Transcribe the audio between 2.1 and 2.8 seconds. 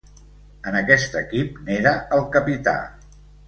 el capità.